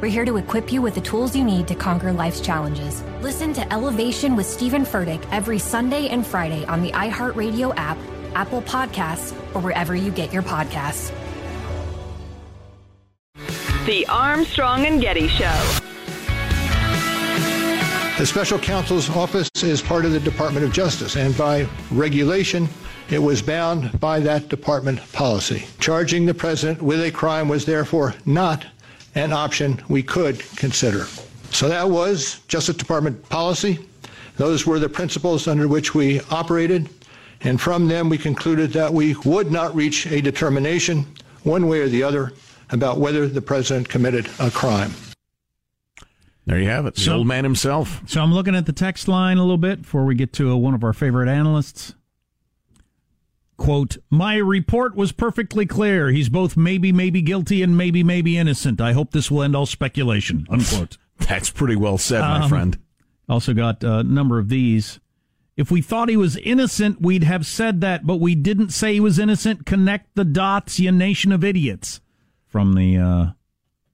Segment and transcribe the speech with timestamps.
[0.00, 3.02] We're here to equip you with the tools you need to conquer life's challenges.
[3.20, 7.96] Listen to Elevation with Stephen Furtick every Sunday and Friday on the iHeartRadio app,
[8.34, 11.12] Apple Podcasts, or wherever you get your podcasts.
[13.86, 15.80] The Armstrong and Getty Show.
[18.18, 22.68] The special counsel's office is part of the Department of Justice, and by regulation,
[23.10, 25.66] it was bound by that department policy.
[25.78, 28.64] Charging the president with a crime was therefore not
[29.14, 31.06] an option we could consider.
[31.50, 33.78] So that was Justice Department policy.
[34.36, 36.88] Those were the principles under which we operated,
[37.42, 41.06] and from them we concluded that we would not reach a determination,
[41.44, 42.32] one way or the other,
[42.70, 44.92] about whether the president committed a crime.
[46.46, 46.96] There you have it.
[46.96, 48.02] The so, old man himself.
[48.06, 50.56] So I'm looking at the text line a little bit before we get to a,
[50.56, 51.94] one of our favorite analysts.
[53.56, 56.10] Quote, my report was perfectly clear.
[56.10, 58.80] He's both maybe, maybe guilty and maybe, maybe innocent.
[58.80, 60.46] I hope this will end all speculation.
[60.50, 60.98] Unquote.
[61.18, 62.78] That's pretty well said, my um, friend.
[63.28, 64.98] Also got a number of these.
[65.56, 69.00] If we thought he was innocent, we'd have said that, but we didn't say he
[69.00, 69.64] was innocent.
[69.66, 72.00] Connect the dots, you nation of idiots.
[72.48, 73.26] From the uh,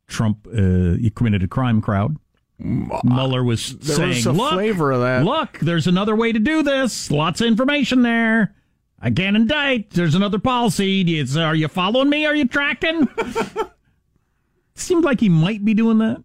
[0.06, 2.16] Trump uh, committed a crime crowd.
[2.58, 5.24] Mueller was there saying, was a look, flavor of that.
[5.24, 7.10] Look, there's another way to do this.
[7.10, 8.54] Lots of information there.
[9.00, 9.90] I can't indict.
[9.90, 11.24] There's another policy.
[11.38, 12.26] Are you following me?
[12.26, 13.08] Are you tracking?
[14.74, 16.22] Seems like he might be doing that.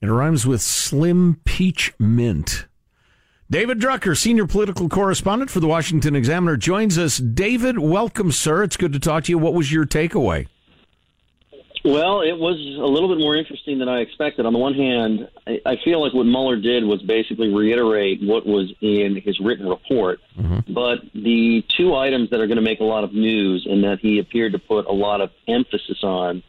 [0.00, 2.66] It rhymes with Slim Peach Mint.
[3.50, 7.18] David Drucker, senior political correspondent for the Washington Examiner, joins us.
[7.18, 8.62] David, welcome, sir.
[8.62, 9.38] It's good to talk to you.
[9.38, 10.48] What was your takeaway?
[11.84, 14.46] Well, it was a little bit more interesting than I expected.
[14.46, 18.72] On the one hand, I feel like what Mueller did was basically reiterate what was
[18.80, 20.20] in his written report.
[20.38, 20.72] Mm-hmm.
[20.72, 23.98] But the two items that are going to make a lot of news and that
[24.00, 26.42] he appeared to put a lot of emphasis on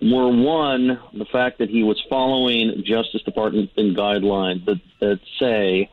[0.00, 5.90] were one, the fact that he was following Justice Department guidelines that, that say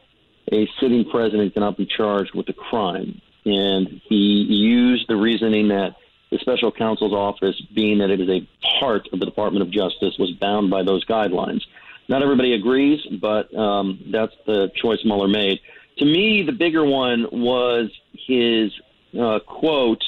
[0.53, 3.21] a sitting president cannot be charged with a crime.
[3.45, 5.95] And he used the reasoning that
[6.35, 8.47] the special counsel's office, being that it is a
[8.79, 11.61] part of the Department of Justice, was bound by those guidelines.
[12.09, 15.59] Not everybody agrees, but um, that's the choice Mueller made.
[15.99, 18.73] To me, the bigger one was his
[19.17, 20.03] uh, quote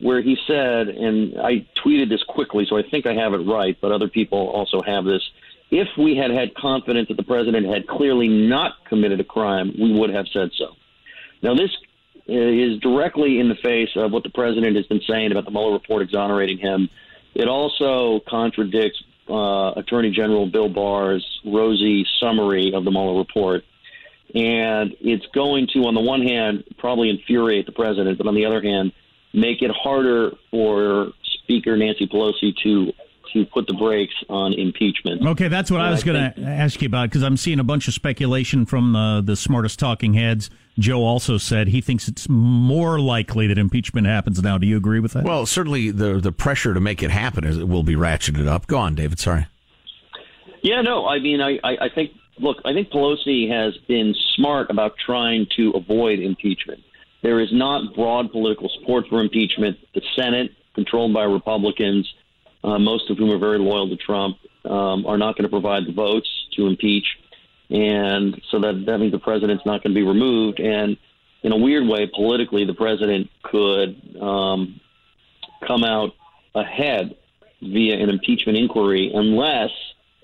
[0.00, 3.76] where he said, and I tweeted this quickly, so I think I have it right,
[3.80, 5.22] but other people also have this.
[5.70, 9.92] If we had had confidence that the president had clearly not committed a crime, we
[9.92, 10.74] would have said so.
[11.42, 11.70] Now, this
[12.26, 15.72] is directly in the face of what the president has been saying about the Mueller
[15.72, 16.88] report exonerating him.
[17.34, 23.64] It also contradicts uh, Attorney General Bill Barr's rosy summary of the Mueller report.
[24.34, 28.44] And it's going to, on the one hand, probably infuriate the president, but on the
[28.44, 28.92] other hand,
[29.32, 31.12] make it harder for
[31.42, 32.92] Speaker Nancy Pelosi to
[33.32, 35.26] to put the brakes on impeachment.
[35.26, 37.64] Okay, that's what and I was going to ask you about because I'm seeing a
[37.64, 40.48] bunch of speculation from the, the smartest talking heads.
[40.78, 44.58] Joe also said he thinks it's more likely that impeachment happens now.
[44.58, 45.24] Do you agree with that?
[45.24, 48.66] Well, certainly the the pressure to make it happen is, will be ratcheted up.
[48.66, 49.18] Go on, David.
[49.18, 49.46] Sorry.
[50.62, 51.06] Yeah, no.
[51.06, 55.46] I mean, I, I, I think look, I think Pelosi has been smart about trying
[55.56, 56.80] to avoid impeachment.
[57.22, 59.78] There is not broad political support for impeachment.
[59.94, 62.06] The Senate, controlled by Republicans,
[62.62, 65.86] uh, most of whom are very loyal to Trump, um, are not going to provide
[65.86, 67.06] the votes to impeach,
[67.70, 70.60] and so that that means the president's not going to be removed.
[70.60, 70.96] And
[71.42, 74.80] in a weird way, politically, the president could um,
[75.66, 76.10] come out
[76.54, 77.16] ahead
[77.60, 79.70] via an impeachment inquiry unless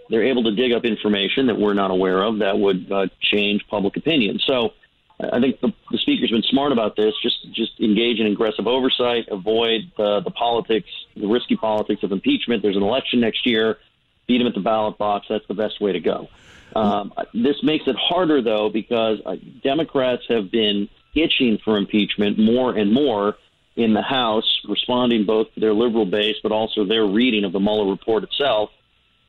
[0.08, 3.66] they're able to dig up information that we're not aware of that would uh, change
[3.68, 4.38] public opinion.
[4.46, 4.74] So
[5.20, 7.14] I think the, the speaker's been smart about this.
[7.22, 12.62] Just just engage in aggressive oversight, avoid the, the politics, the risky politics of impeachment.
[12.62, 13.78] There's an election next year.
[14.26, 15.26] Beat him at the ballot box.
[15.28, 16.28] That's the best way to go.
[16.74, 22.74] Um, this makes it harder, though, because uh, Democrats have been itching for impeachment more
[22.74, 23.36] and more
[23.76, 27.60] in the House, responding both to their liberal base, but also their reading of the
[27.60, 28.70] Mueller report itself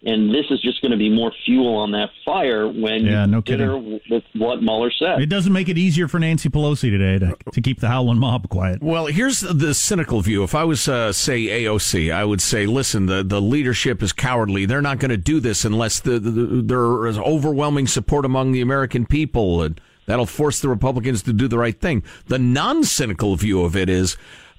[0.06, 3.32] and this is just going to be more fuel on that fire when yeah, you
[3.32, 4.02] no consider kidding.
[4.10, 5.22] with what Mueller said.
[5.22, 8.50] It doesn't make it easier for Nancy Pelosi today to, to keep the howling mob
[8.50, 8.84] quiet.
[8.84, 10.44] Well, here's the cynical view.
[10.44, 14.66] If I was, uh, say, AOC, I would say, listen, the, the leadership is cowardly.
[14.66, 18.62] They're not going to do this unless the, the, there is overwhelming support among the
[18.62, 22.04] American people, and that'll force the Republicans to do the right thing.
[22.26, 24.18] The non cynical view of it is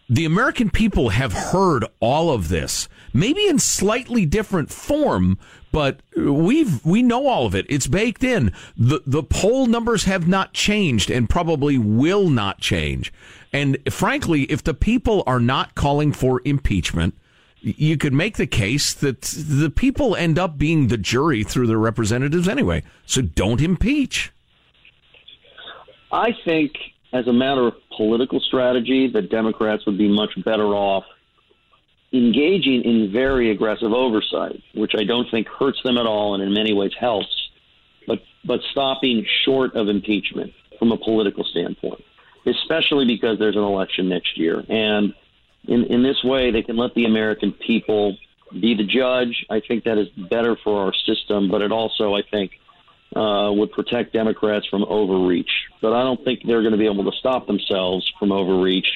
[0.08, 5.38] the American people have heard all of this, maybe in slightly different form,
[5.72, 7.66] but we've we know all of it.
[7.68, 8.52] It's baked in.
[8.76, 13.12] The the poll numbers have not changed and probably will not change.
[13.52, 17.14] And frankly, if the people are not calling for impeachment,
[17.60, 21.78] you could make the case that the people end up being the jury through their
[21.78, 22.82] representatives anyway.
[23.06, 24.32] So don't impeach.
[26.12, 26.72] I think
[27.14, 31.04] as a matter of political strategy, the Democrats would be much better off
[32.12, 36.52] engaging in very aggressive oversight, which I don't think hurts them at all and in
[36.52, 37.50] many ways helps,
[38.06, 42.02] but, but stopping short of impeachment from a political standpoint,
[42.46, 44.64] especially because there's an election next year.
[44.68, 45.14] And
[45.66, 48.16] in, in this way, they can let the American people
[48.52, 49.46] be the judge.
[49.50, 52.52] I think that is better for our system, but it also, I think,
[53.14, 55.50] uh, would protect Democrats from overreach.
[55.80, 58.86] But I don't think they're going to be able to stop themselves from overreach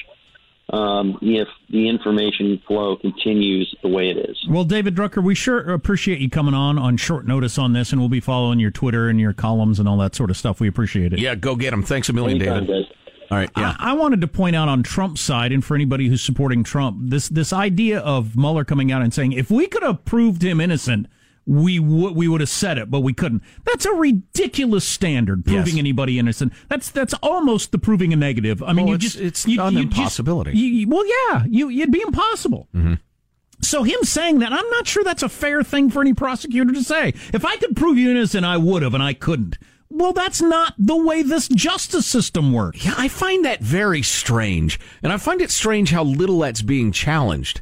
[0.71, 4.37] um, if the information flow continues the way it is.
[4.47, 7.99] Well, David Drucker, we sure appreciate you coming on on short notice on this, and
[7.99, 10.59] we'll be following your Twitter and your columns and all that sort of stuff.
[10.59, 11.19] We appreciate it.
[11.19, 11.83] Yeah, go get them.
[11.83, 12.87] Thanks a million, Anytime, David.
[12.87, 12.95] guys.
[13.31, 13.75] All right, yeah.
[13.79, 16.97] I, I wanted to point out on Trump's side, and for anybody who's supporting Trump,
[17.09, 20.59] this this idea of Mueller coming out and saying, if we could have proved him
[20.59, 21.07] innocent,
[21.49, 23.41] we would we would have said it, but we couldn't.
[23.65, 25.43] That's a ridiculous standard.
[25.45, 25.77] Proving Yes.
[25.79, 26.53] anybody innocent.
[26.69, 28.61] That's that's almost the proving a negative.
[28.61, 30.51] I mean, Well, you it's- just it's you, an you impossibility.
[30.57, 32.67] you- you- well, yeah, you it'd be impossible.
[32.75, 32.93] Mm-hmm.
[33.61, 36.83] So him saying that, I'm not sure that's a fair thing for any prosecutor to
[36.83, 37.13] say.
[37.33, 39.57] If I could prove you innocent, I would have, and I couldn't.
[39.89, 42.85] Well, that's not the way this justice system works.
[42.85, 46.91] Yeah, I find that very strange, and I find it strange how little that's being
[46.91, 47.61] challenged.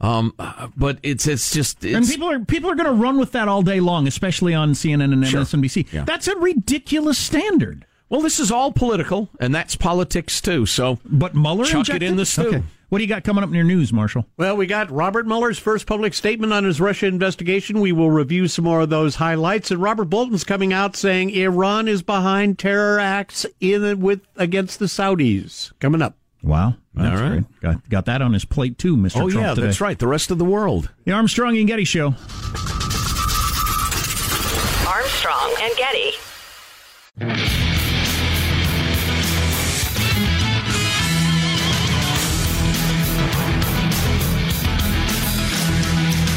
[0.00, 3.18] Um, uh, but it's it's just it's, and people are people are going to run
[3.18, 5.40] with that all day long, especially on CNN and Sure.
[5.40, 5.92] MSNBC.
[5.92, 6.04] Yeah.
[6.04, 7.84] That's a ridiculous standard.
[8.08, 10.66] well, this is all political, and that's politics too.
[10.66, 12.46] So, But Mueller Chuck it in the stew.
[12.46, 12.62] Okay.
[12.90, 14.24] What do you got coming up in your news, Marshall?
[14.38, 17.80] Well, we got Robert Mueller's first public statement on his Russia investigation.
[17.80, 19.70] We will review some more of those highlights.
[19.70, 24.86] And Robert Bolton's coming out saying Iran is behind terror acts in with against the
[24.86, 25.70] Saudis.
[25.80, 26.16] Coming up.
[26.42, 27.30] Wow, that's All right.
[27.44, 27.60] great.
[27.60, 29.44] Got got that on his plate too, Mister oh Trump.
[29.46, 29.66] yeah, today.
[29.66, 29.98] that's right.
[29.98, 30.90] The rest of the world.
[31.04, 32.14] The Armstrong and Getty Show.
[34.86, 36.12] Armstrong and Getty.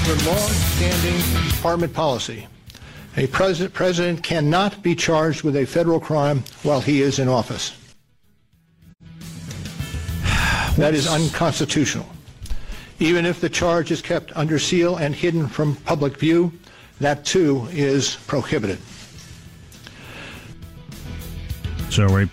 [0.04, 2.48] Under long-standing department policy,
[3.18, 7.74] a president, president cannot be charged with a federal crime while he is in office.
[10.78, 12.08] That is unconstitutional.
[13.00, 16.52] Even if the charge is kept under seal and hidden from public view,
[17.00, 18.80] that too is prohibited.
[21.90, 22.30] So are we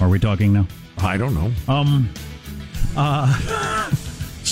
[0.00, 0.66] are we talking now?
[0.98, 1.52] I don't know.
[1.68, 2.08] Um.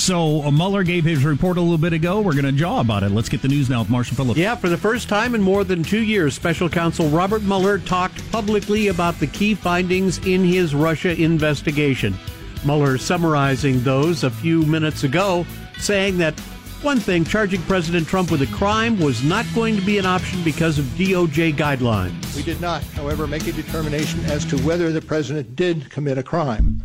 [0.09, 2.23] So uh, Mueller gave his report a little bit ago.
[2.23, 3.11] We're going to jaw about it.
[3.11, 4.38] Let's get the news now with Marshall Phillips.
[4.38, 8.27] Yeah, for the first time in more than two years, special counsel Robert Mueller talked
[8.33, 12.17] publicly about the key findings in his Russia investigation.
[12.65, 15.45] Mueller summarizing those a few minutes ago,
[15.79, 16.41] saying that
[16.81, 20.43] one thing, charging President Trump with a crime was not going to be an option
[20.43, 22.35] because of DOJ guidelines.
[22.35, 26.23] We did not, however, make a determination as to whether the president did commit a
[26.23, 26.83] crime.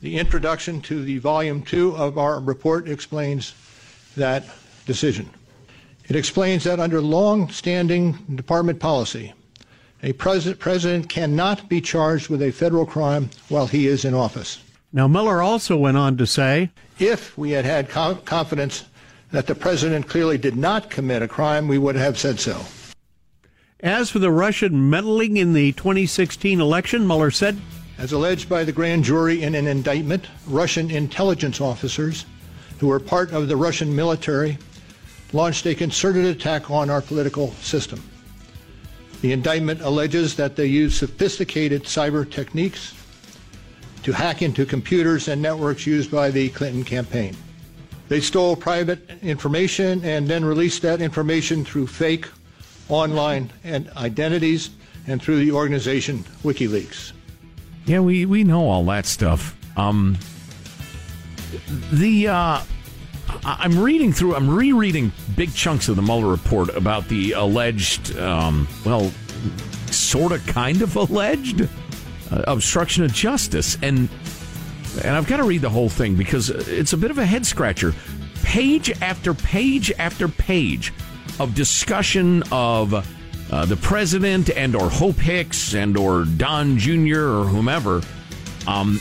[0.00, 3.54] The introduction to the volume two of our report explains
[4.16, 4.44] that
[4.86, 5.28] decision.
[6.08, 9.34] It explains that under long-standing department policy,
[10.02, 14.58] a pres- president cannot be charged with a federal crime while he is in office.
[14.90, 18.86] Now, Mueller also went on to say, If we had had co- confidence
[19.32, 22.64] that the president clearly did not commit a crime, we would have said so.
[23.80, 27.60] As for the Russian meddling in the 2016 election, Mueller said,
[28.00, 32.24] As alleged by the grand jury in an indictment, Russian intelligence officers
[32.78, 34.56] who were part of the Russian military
[35.34, 38.02] launched a concerted attack on our political system.
[39.20, 42.94] The indictment alleges that they used sophisticated cyber techniques
[44.02, 47.36] to hack into computers and networks used by the Clinton campaign.
[48.08, 52.26] They stole private information and then released that information through fake
[52.88, 54.70] online and identities
[55.06, 57.12] and through the organization WikiLeaks.
[57.86, 59.56] Yeah, we, we know all that stuff.
[59.76, 60.18] Um,
[61.92, 62.62] the uh,
[63.44, 68.68] I'm reading through, I'm rereading big chunks of the Mueller report about the alleged, um,
[68.84, 69.10] well,
[69.86, 71.62] sort of, kind of alleged
[72.30, 74.08] uh, obstruction of justice, and
[75.04, 77.46] and I've got to read the whole thing because it's a bit of a head
[77.46, 77.94] scratcher.
[78.42, 80.92] Page after page after page
[81.38, 83.06] of discussion of
[83.50, 87.20] uh, the president and or Hope Hicks and or Don Jr.
[87.20, 88.00] or whomever
[88.66, 89.00] um,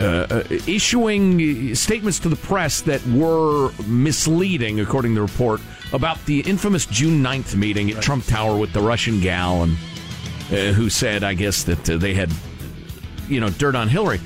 [0.00, 5.60] uh, uh, issuing statements to the press that were misleading, according to the report,
[5.92, 8.04] about the infamous June 9th meeting at right.
[8.04, 9.76] Trump Tower with the Russian gal and
[10.50, 12.32] uh, who said, I guess, that uh, they had,
[13.28, 14.20] you know, dirt on Hillary.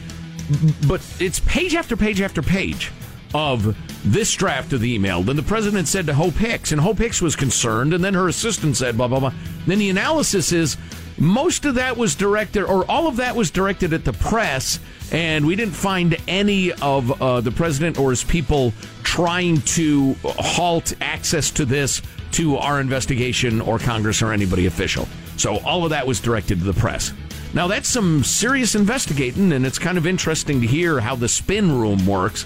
[0.87, 2.91] But it's page after page after page
[3.35, 5.23] of this draft of the email.
[5.23, 8.29] Then the president said to Hope Hicks, and Hope Hicks was concerned, and then her
[8.29, 9.33] assistant said, blah, blah, blah.
[9.67, 10.77] Then the analysis is
[11.19, 14.79] most of that was directed, or all of that was directed at the press,
[15.11, 20.95] and we didn't find any of uh, the president or his people trying to halt
[21.01, 25.09] access to this to our investigation or Congress or anybody official.
[25.37, 27.13] So all of that was directed to the press.
[27.55, 31.81] Now, that's some serious investigating, and it's kind of interesting to hear how the spin
[31.81, 32.45] room works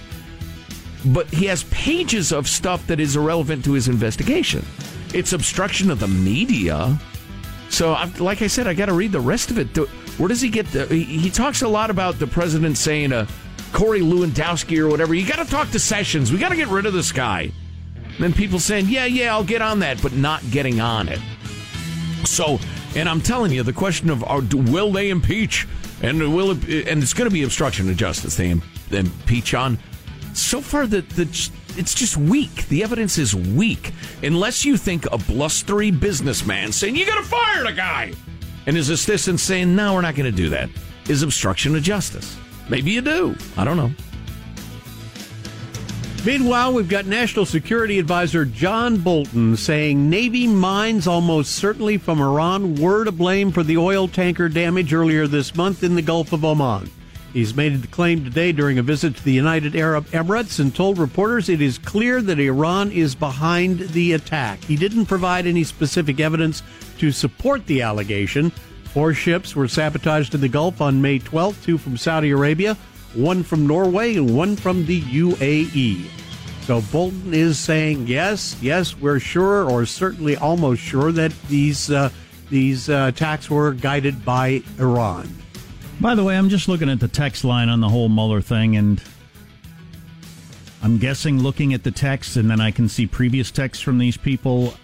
[1.04, 4.64] but he has pages of stuff that is irrelevant to his investigation.
[5.14, 6.98] It's obstruction of the media.
[7.68, 9.76] So, I'm, like I said, I got to read the rest of it.
[10.18, 10.86] Where does he get the?
[10.86, 13.26] He talks a lot about the president saying, uh,
[13.72, 16.30] Corey Lewandowski or whatever, you got to talk to Sessions.
[16.30, 17.50] We got to get rid of this guy.
[18.18, 21.18] Then people saying, yeah, yeah, I'll get on that, but not getting on it.
[22.24, 22.58] So,
[22.94, 25.66] and I'm telling you, the question of uh, will they impeach
[26.02, 28.36] and will it, and it's going to be obstruction of justice.
[28.36, 28.50] They
[28.90, 29.78] impeach on
[30.34, 31.22] so far the, the
[31.76, 32.68] it's just weak.
[32.68, 33.92] The evidence is weak.
[34.22, 38.12] Unless you think a blustery businessman saying you got to fire the guy,
[38.66, 40.68] and his assistant saying no, we're not going to do that,
[41.08, 42.36] is obstruction of justice.
[42.68, 43.36] Maybe you do.
[43.56, 43.90] I don't know.
[46.24, 52.76] Meanwhile, we've got National Security Advisor John Bolton saying Navy mines almost certainly from Iran
[52.76, 56.44] were to blame for the oil tanker damage earlier this month in the Gulf of
[56.44, 56.88] Oman.
[57.32, 60.98] He's made the claim today during a visit to the United Arab Emirates and told
[60.98, 64.62] reporters it is clear that Iran is behind the attack.
[64.64, 66.62] He didn't provide any specific evidence
[66.98, 68.50] to support the allegation.
[68.92, 72.76] Four ships were sabotaged in the Gulf on May 12th, two from Saudi Arabia,
[73.14, 76.04] one from Norway, and one from the UAE.
[76.66, 82.10] So Bolton is saying, yes, yes, we're sure, or certainly almost sure, that these uh,
[82.50, 85.34] these uh, attacks were guided by Iran.
[86.02, 88.76] By the way, I'm just looking at the text line on the whole Mueller thing,
[88.76, 89.00] and
[90.82, 94.16] I'm guessing looking at the text, and then I can see previous texts from these
[94.16, 94.74] people.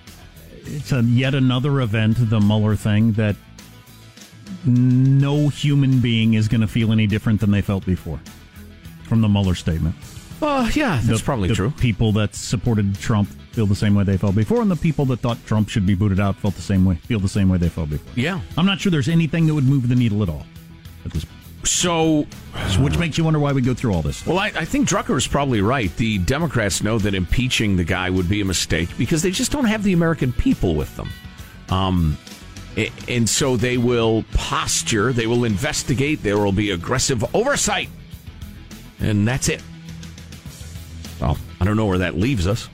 [0.64, 3.34] It's a yet another event, the Mueller thing, that
[4.64, 8.20] no human being is going to feel any different than they felt before
[9.02, 9.96] from the Mueller statement.
[10.40, 11.72] Oh, yeah, that's the, probably the true.
[11.72, 15.18] People that supported Trump feel the same way they felt before, and the people that
[15.18, 17.68] thought Trump should be booted out felt the same way, feel the same way they
[17.68, 18.12] felt before.
[18.14, 18.40] Yeah.
[18.56, 20.46] I'm not sure there's anything that would move the needle at all
[21.08, 21.38] at this point.
[21.64, 22.26] So,
[22.78, 24.18] which makes you wonder why we go through all this.
[24.18, 24.28] Stuff.
[24.28, 25.94] Well, I, I think Drucker is probably right.
[25.96, 29.66] The Democrats know that impeaching the guy would be a mistake because they just don't
[29.66, 31.10] have the American people with them.
[31.68, 32.16] Um,
[33.08, 37.88] and so they will posture, they will investigate, there will be aggressive oversight.
[39.00, 39.62] And that's it.
[41.20, 42.68] Well, I don't know where that leaves us.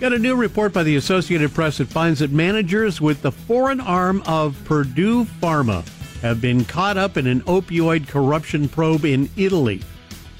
[0.00, 3.80] Got a new report by the Associated Press that finds that managers with the foreign
[3.80, 5.86] arm of Purdue Pharma
[6.22, 9.82] have been caught up in an opioid corruption probe in Italy.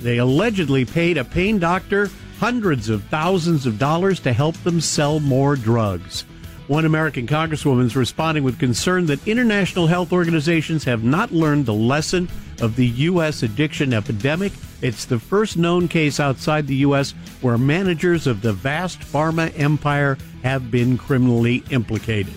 [0.01, 5.21] They allegedly paid a pain doctor hundreds of thousands of dollars to help them sell
[5.21, 6.25] more drugs.
[6.69, 11.75] One American congresswoman is responding with concern that international health organizations have not learned the
[11.75, 12.29] lesson
[12.61, 13.43] of the U.S.
[13.45, 14.53] addiction epidemic.
[14.83, 17.13] It's the first known case outside the U.S.
[17.41, 22.35] where managers of the vast pharma empire have been criminally implicated.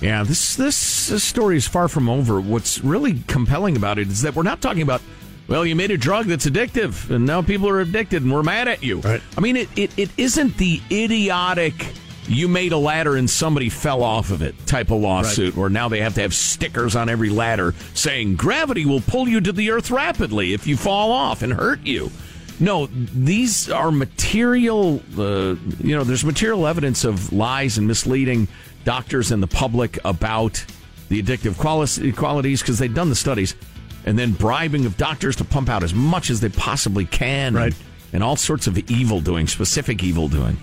[0.00, 2.40] Yeah, this, this this story is far from over.
[2.40, 5.02] What's really compelling about it is that we're not talking about
[5.48, 8.68] well, you made a drug that's addictive, and now people are addicted, and we're mad
[8.68, 9.00] at you.
[9.00, 9.22] Right.
[9.36, 11.94] I mean, it, it, it isn't the idiotic
[12.28, 15.60] you made a ladder and somebody fell off of it type of lawsuit, right.
[15.60, 19.40] where now they have to have stickers on every ladder saying gravity will pull you
[19.40, 22.10] to the earth rapidly if you fall off and hurt you.
[22.60, 28.48] No, these are material, uh, you know, there's material evidence of lies and misleading
[28.84, 30.64] doctors and the public about
[31.08, 31.56] the addictive
[32.16, 33.54] qualities because they've done the studies
[34.04, 37.54] and then bribing of doctors to pump out as much as they possibly can.
[37.54, 37.72] Right.
[37.72, 40.56] And, and all sorts of evil doing, specific evil doing.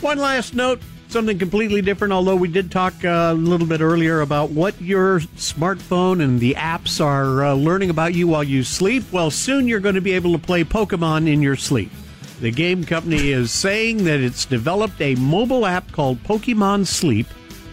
[0.00, 0.80] One last note
[1.10, 5.20] something completely different, although we did talk uh, a little bit earlier about what your
[5.20, 9.04] smartphone and the apps are uh, learning about you while you sleep.
[9.12, 11.90] Well, soon you're going to be able to play Pokemon in your sleep.
[12.40, 17.26] The game company is saying that it's developed a mobile app called Pokemon Sleep.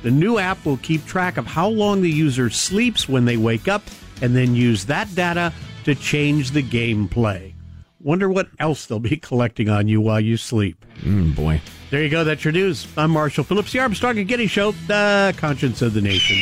[0.07, 3.67] The new app will keep track of how long the user sleeps when they wake
[3.67, 3.83] up
[4.21, 5.51] and then use that data
[5.83, 7.53] to change the gameplay.
[7.99, 10.85] Wonder what else they'll be collecting on you while you sleep.
[11.01, 11.59] Mm, boy.
[11.91, 12.23] There you go.
[12.23, 12.87] That's your news.
[12.95, 16.37] I'm Marshall Phillips, the Armstrong and Getty Show, the conscience of the nation.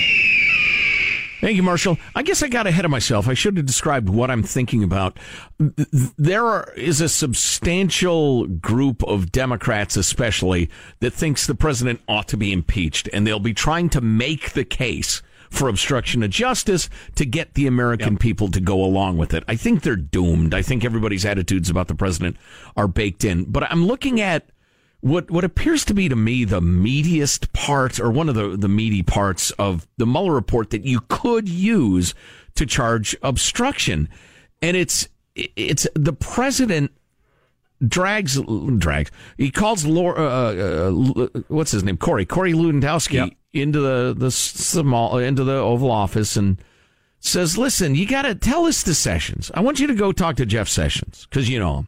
[1.42, 1.98] Thank you, Marshall.
[2.15, 3.27] I guess I got ahead of myself.
[3.27, 5.20] I should have described what I'm thinking about.
[5.60, 10.70] There are, is a substantial group of Democrats, especially,
[11.01, 14.65] that thinks the president ought to be impeached, and they'll be trying to make the
[14.65, 18.22] case for obstruction of justice to get the American yep.
[18.22, 19.44] people to go along with it.
[19.48, 20.54] I think they're doomed.
[20.54, 22.38] I think everybody's attitudes about the president
[22.75, 23.46] are baked in.
[23.46, 24.50] But I'm looking at
[25.05, 28.67] what what appears to be to me the meatiest part or one of the, the
[28.67, 32.15] meaty parts of the Mueller report that you could use
[32.55, 34.09] to charge obstruction.
[34.63, 36.91] And it's it's the president
[37.85, 38.41] drags
[38.77, 44.13] drags he calls Laura uh, uh, what's his name Corey Corey Lewandowski yep into the
[44.17, 46.57] the small into the Oval Office and
[47.21, 49.50] says, "Listen, you got to tell us to Sessions.
[49.53, 51.88] I want you to go talk to Jeff Sessions because you know him.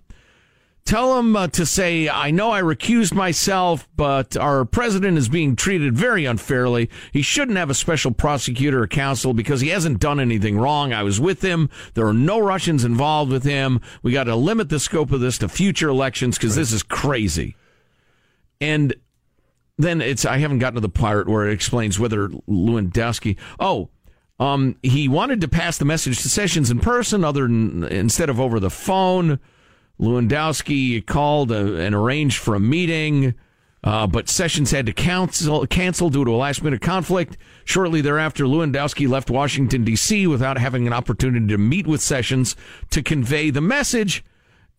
[0.88, 5.58] Tell him uh, to say, I know I recused myself, but our president is being
[5.58, 6.90] treated very unfairly.
[7.12, 10.94] He shouldn't have a special prosecutor or counsel because he hasn't done anything wrong.
[10.94, 11.70] I was with him.
[11.96, 13.82] There are no Russians involved with him.
[14.02, 16.62] We got to limit the scope of this to future elections because right.
[16.62, 17.58] this is crazy."
[18.62, 18.96] And
[19.78, 23.36] then it's I haven't gotten to the part where it explains whether Lewandowski.
[23.60, 23.90] Oh,
[24.40, 28.40] um, he wanted to pass the message to Sessions in person, other than instead of
[28.40, 29.42] over the phone.
[30.00, 33.34] Lewandowski called a, and arranged for a meeting,
[33.84, 37.38] uh, but Sessions had to cancel, cancel due to a last minute conflict.
[37.66, 40.28] Shortly thereafter, Lewandowski left Washington, D.C.
[40.28, 42.56] without having an opportunity to meet with Sessions
[42.90, 44.24] to convey the message.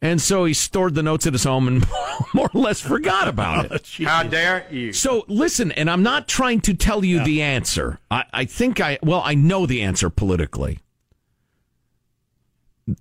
[0.00, 1.86] And so he stored the notes at his home and
[2.34, 3.88] more or less forgot about it.
[4.04, 4.92] How dare you?
[4.92, 7.98] So listen, and I'm not trying to tell you the answer.
[8.10, 10.78] I, I think I, well, I know the answer politically.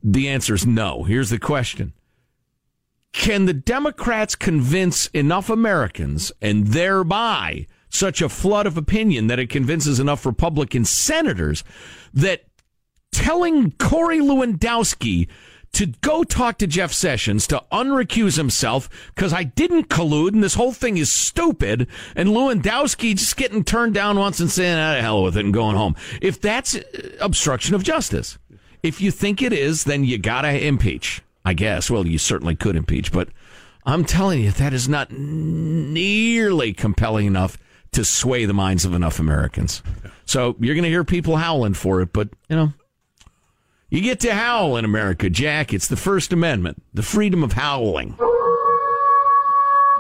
[0.04, 1.04] The answer is no.
[1.04, 1.94] Here's the question
[3.14, 9.50] Can the Democrats convince enough Americans and thereby such a flood of opinion that it
[9.50, 11.64] convinces enough Republican senators
[12.14, 12.44] that
[13.12, 15.28] telling Corey Lewandowski
[15.74, 20.56] to go talk to Jeff Sessions to unrecuse himself because I didn't collude and this
[20.56, 21.88] whole thing is stupid.
[22.16, 25.46] And Lewandowski just getting turned down once and saying, out ah, of hell with it
[25.46, 25.96] and going home.
[26.22, 26.82] If that's uh,
[27.20, 28.38] obstruction of justice,
[28.82, 31.22] if you think it is, then you gotta impeach.
[31.48, 31.90] I guess.
[31.90, 33.30] Well, you certainly could impeach, but
[33.86, 37.58] I'm telling you, that is not nearly compelling enough
[37.94, 39.82] to sway the minds of enough Americans.
[40.26, 42.74] So you're going to hear people howling for it, but you know,
[43.90, 45.74] you get to howl in America, Jack.
[45.74, 48.18] It's the First Amendment, the freedom of howling.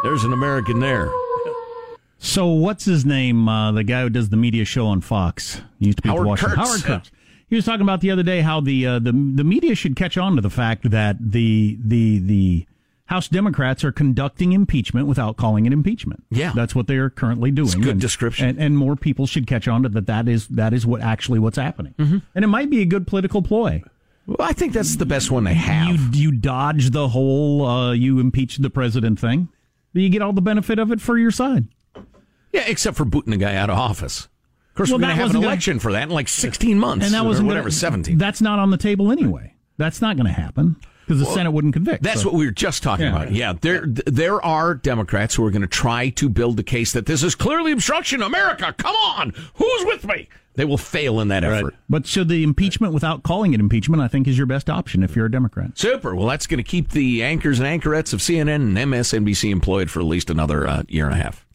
[0.03, 1.09] There's an American there.
[2.19, 3.47] So, what's his name?
[3.47, 5.61] Uh, the guy who does the media show on Fox.
[5.79, 6.57] He used to be Howard Washington.
[6.57, 6.83] Kurtz.
[6.83, 7.11] Howard Kurtz.
[7.49, 10.17] He was talking about the other day how the uh, the the media should catch
[10.17, 12.67] on to the fact that the the the
[13.05, 16.25] House Democrats are conducting impeachment without calling it impeachment.
[16.29, 17.67] Yeah, that's what they are currently doing.
[17.67, 20.07] It's good and, description, and, and, more people should catch on to that.
[20.07, 22.17] That is that is what actually what's happening, mm-hmm.
[22.35, 23.81] and it might be a good political ploy.
[24.25, 25.87] Well, I think that's the best one they have.
[25.87, 29.47] You, you dodge the whole uh, you impeach the president thing.
[29.93, 31.69] You get all the benefit of it for your side.
[32.51, 34.27] Yeah, except for booting the guy out of office.
[34.77, 35.81] Of course, well, we're going to have an election gonna...
[35.81, 38.19] for that in like 16 months, and that was whatever, gonna, 17.
[38.19, 39.55] That's not on the table anyway.
[39.77, 40.75] That's not going to happen
[41.07, 42.03] because the well, Senate wouldn't convict.
[42.03, 42.27] That's so.
[42.27, 43.31] what we were just talking yeah, about.
[43.31, 47.07] Yeah, there there are Democrats who are going to try to build the case that
[47.07, 48.21] this is clearly obstruction.
[48.21, 50.29] America, come on, who's with me?
[50.53, 51.63] They will fail in that effort.
[51.63, 51.73] Right.
[51.89, 55.15] But so the impeachment without calling it impeachment, I think, is your best option if
[55.15, 55.75] you're a Democrat.
[55.75, 56.13] Super.
[56.13, 60.01] Well, that's going to keep the anchors and anchorettes of CNN and MSNBC employed for
[60.01, 61.46] at least another uh, year and a half.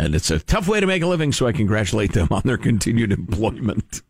[0.00, 2.56] And it's a tough way to make a living, so I congratulate them on their
[2.56, 4.00] continued employment.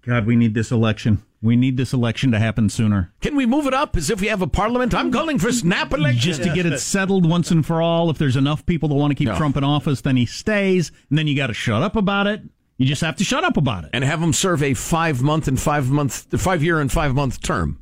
[0.00, 1.22] God, we need this election.
[1.42, 3.12] We need this election to happen sooner.
[3.20, 4.94] Can we move it up as if we have a parliament?
[4.94, 6.20] I'm calling for snap election.
[6.22, 8.08] Just to get it settled once and for all.
[8.08, 9.36] If there's enough people that want to keep No.
[9.36, 12.40] Trump in office, then he stays, and then you got to shut up about it.
[12.78, 15.46] You just have to shut up about it and have them serve a five month
[15.46, 17.78] and five month, five year and five month term.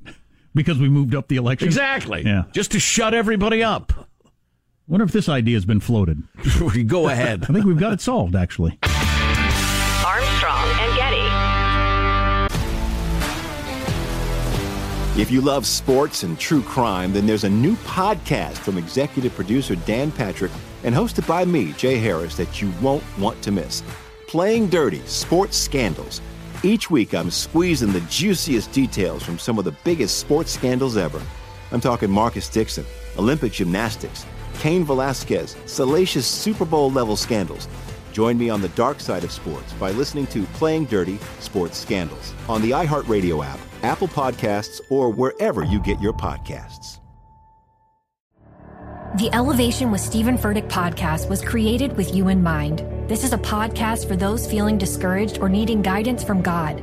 [0.53, 1.69] because we moved up the election.
[1.69, 2.23] Exactly.
[2.25, 2.45] Yeah.
[2.53, 4.06] Just to shut everybody up.
[4.89, 6.23] Wonder if this idea has been floated.
[6.87, 7.45] Go ahead.
[7.49, 8.79] I think we've got it solved, actually.
[10.05, 11.27] Armstrong and Getty.
[15.21, 19.75] If you love sports and true crime, then there's a new podcast from executive producer
[19.75, 20.53] Dan Patrick
[20.85, 23.83] and hosted by me, Jay Harris, that you won't want to miss.
[24.29, 26.21] Playing Dirty Sports Scandals.
[26.63, 31.21] Each week, I'm squeezing the juiciest details from some of the biggest sports scandals ever.
[31.73, 32.85] I'm talking Marcus Dixon,
[33.19, 34.25] Olympic gymnastics,
[34.61, 37.69] Cain Velasquez, salacious Super Bowl level scandals.
[38.13, 42.33] Join me on the dark side of sports by listening to Playing Dirty Sports Scandals
[42.49, 46.99] on the iHeartRadio app, Apple Podcasts, or wherever you get your podcasts.
[49.19, 52.85] The Elevation with Stephen Furtick podcast was created with you in mind.
[53.09, 56.83] This is a podcast for those feeling discouraged or needing guidance from God.